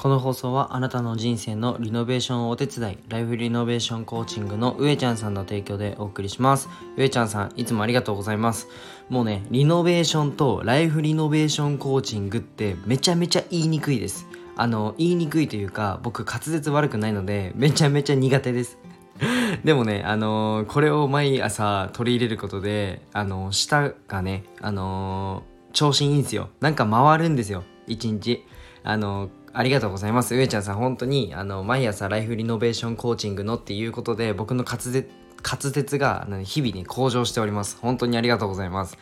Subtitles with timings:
[0.00, 6.70] この放送はあなたの人生のリノベーションをお手伝いライフリノベーションコーチングの上ちゃんさんの提供でお送りします。
[6.96, 8.66] 上ちゃんさんいつもありがとうございます。
[9.10, 14.26] もうねリノベーションとライフリノベーションコーチングってめちゃめちゃ言いにくいです。
[14.56, 18.78] あの言いにくいというか僕滑舌悪くないのでめちゃめちゃ苦手です。
[19.64, 26.48] でもね、あのー、これを毎朝取り入れることで、あのー、舌がね、あのー、調子いいんですよ。
[26.60, 28.46] なんか回るんですよ、一日。
[28.82, 30.34] あのありがとうございます。
[30.34, 35.08] 上ちゃんさん、本当に、あの、毎朝ライフリノベーションコーチングのっていうことで、僕の滑舌、
[35.42, 37.76] 滑舌が日々に向上しております。
[37.80, 38.96] 本当にありがとうございます。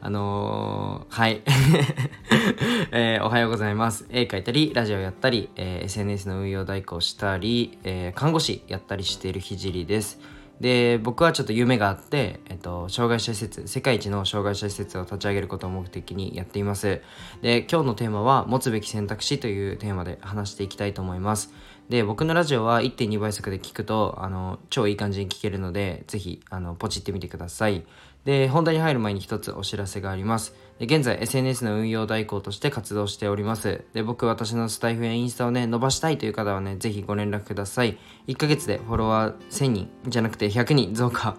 [0.00, 1.42] あのー、はい、
[2.92, 4.04] えー、おはようございます。
[4.10, 10.20] 絵描いたり、ラジオやったり、えー、SNS の運用代行したり、え看護師やったりしているひじりです。
[10.64, 17.02] で僕はちょっと夢があって、えっと、障害者施設世界一の障害者施設を立ち上げることを目的にやっています。
[17.42, 21.52] で今日のテーマは持つべき選択肢というテーマで話していきたいと思います。
[21.90, 27.84] で僕のラジオは1.2倍速で聞くとあの超いい感じに聞けるので是非あのポチってみてください。
[28.24, 30.54] で本題に入る前に一つお知らせがあります。
[30.78, 33.84] で現在 SNS の運用代行として活動しております。
[33.92, 37.98] で僕私のスタイフやインスタをね伸ばしたいという方はねぜひご連絡ください。
[38.26, 41.36] 1ヶ月でフォロワー1000人じゃなくて100人増加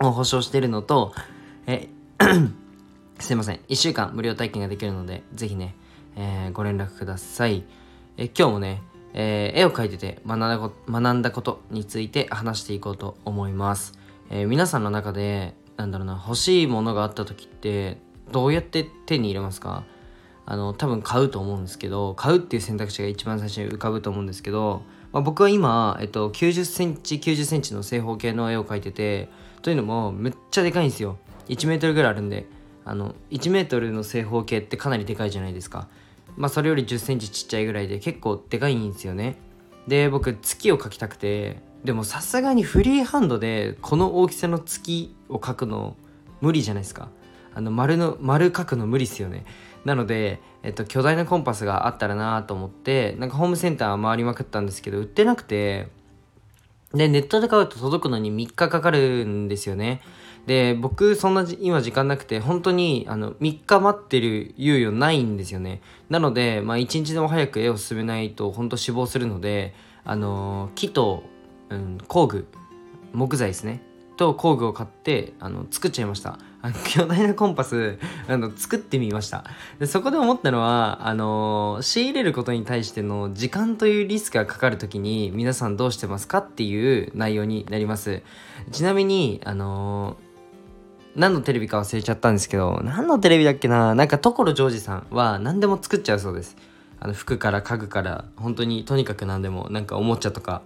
[0.00, 1.12] を保証しているのと
[1.66, 1.88] え
[3.18, 3.60] すいません。
[3.68, 5.74] 1週間無料体験ができるのでぜひね、
[6.14, 7.64] えー、ご連絡ください。
[8.16, 8.82] え今日もね
[9.18, 13.94] えー、絵を描いてて学んだことについて話していこうと思います、
[14.28, 17.98] えー、皆さんの中でなんだろうな欲しいものがあった時って
[18.32, 19.84] どうやって手に入れますか？
[20.48, 24.82] あの多分買うと思うんですけど買うっていう選択肢が一番最初に浮かぶと思うんですけど、
[25.12, 29.28] まあ、僕は今、えっと、90センチ90センチの正方形の絵を描いてて
[29.62, 31.18] というのもめっちゃでかいんですよ。
[31.48, 32.46] 1メートルぐらいあるんで
[32.84, 35.88] あの1メートルの正方形ってかなりでかいじゃないですか。
[36.36, 39.38] まあそれより1 0センチちっちゃいぐらいで結構でかいんですよね。
[39.88, 45.96] で僕月を描きたくてでもさすがにフリーハンドでこの大きさの月を描くの
[46.40, 47.08] 無理じゃないですか。
[47.54, 49.46] あの丸の丸描くの無理っすよね。
[49.84, 55.86] なので、えっと、巨大なコンパスがあったらなと思ってなんかホームセンター回りまくったんですけど売ってなくて
[56.92, 60.00] でネットで買うと届くのに3日かかるんですよね。
[60.44, 65.82] で僕そんな今時間なくて本当にあの3日待ってる猶予ないんですよね。
[66.10, 69.72] なので、まあ、1日でも早く絵を進めないと本当死亡するので
[70.04, 71.24] あの木と、
[71.70, 72.46] うん、工具
[73.12, 73.82] 木材ですね。
[74.16, 76.38] と工具を買ってあの作っちゃいました。
[76.62, 79.44] あの巨大なコンパスあの作ってみました。
[79.78, 88.22] でそこで思ったのはあの仕入れることに対しての時間というリスクがかかる時に皆さんどうしてますかっていう内容になります。
[88.72, 90.16] ちなみにあの
[91.14, 93.94] 何のテレビか忘れちゃったんですけど、何のテレビだっけな？
[93.94, 96.56] なんか所ジョージさんは何でも作っちゃうそうです。
[97.00, 100.62] あの服から家具から本当にとにかく何でもなんかおもちゃとか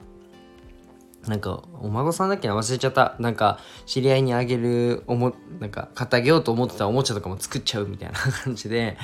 [1.27, 3.17] なんかお孫さんだっけな忘れちゃった。
[3.19, 8.97] なんか知り合いにあげるおもなんか買ってあげようと思ってたおもちゃとかも作っちゃうみたいな 感じで。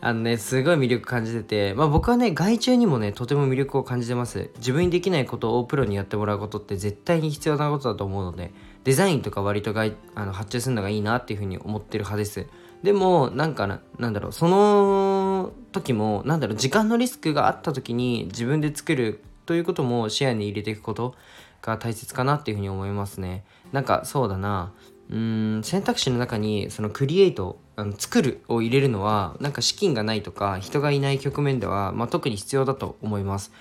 [0.00, 1.74] あのねすごい魅力感じてて。
[1.74, 4.50] まあ僕はね外注にもねとても魅力を感じてます。
[4.58, 8.52] 自分にできないことをプロにやってもらうことって絶対に必要なことだと思うので。
[8.88, 12.46] デザインとか割とがあの発注するのがいいなっていうふうに思ってる派です。
[12.82, 14.32] でもなんかななんだろう。
[14.32, 21.14] その時もなんだろう時間のリスクがあった時に自分で作るということも視野に入れていくこと。
[21.62, 23.44] が大切かなっていうふうに思いますね。
[23.72, 24.72] なんかそうだな。
[25.10, 33.52] うん選択肢の中にそのクリエイトあの作るを入れるのはなんか資金がないとか人がいない局面では、まあ、特に必要だと思います。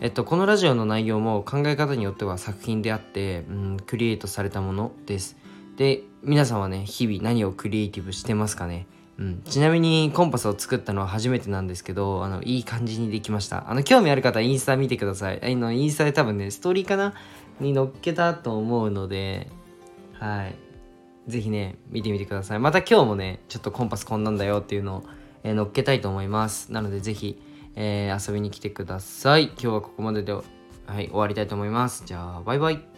[0.00, 5.36] えっと、このラジオの内容も考え方によっては作品であって、うん、クリエイトされたものです。
[5.76, 8.86] で、皆さんはね、日々何をクリエイティブしてますかね。
[9.16, 13.70] うん、ちなみにコンパスを作ったのは初めてなんですけど、あの、いい感じにできました。
[13.70, 15.40] あの、興味ある方はインスタ見てください。
[15.40, 17.14] あの、インスタで多分ね、ストーリーかな
[17.60, 19.48] に載っけたと思うので、
[20.14, 20.56] はい。
[21.28, 22.58] ぜひね、見てみてください。
[22.58, 25.04] また今日もね、ちょっとコンパスこんなんだよっていうのを、
[25.44, 26.72] えー、載っけたいと思います。
[26.72, 27.40] なのでぜひ、
[27.76, 29.44] えー、遊びに来てください。
[29.44, 30.42] 今日はここまでで、は
[31.00, 32.02] い、終わりたいと思います。
[32.04, 32.93] じゃあ、バイバイ。